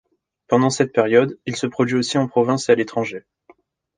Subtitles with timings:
[0.47, 3.23] Pendant cette période, il se produit aussi en province et à l'étranger.